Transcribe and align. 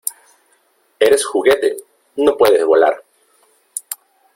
¡Eres 0.99 1.23
juguete!¡ 1.23 1.77
no 2.17 2.35
puedes 2.35 2.65
volar! 2.65 3.03